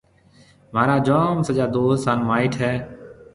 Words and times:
مهارا 0.73 0.97
جوم 1.09 1.37
سجا 1.49 1.65
دوست 1.75 2.03
هانَ 2.09 2.19
مائيٽ 2.31 2.53
هيَ۔ 2.63 2.73